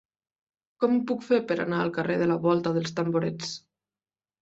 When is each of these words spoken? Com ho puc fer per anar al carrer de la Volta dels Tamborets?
Com 0.83 0.95
ho 0.95 1.01
puc 1.11 1.21
fer 1.27 1.39
per 1.53 1.59
anar 1.67 1.83
al 1.83 1.93
carrer 1.99 2.17
de 2.25 2.31
la 2.35 2.41
Volta 2.49 2.75
dels 2.81 2.99
Tamborets? 3.01 3.57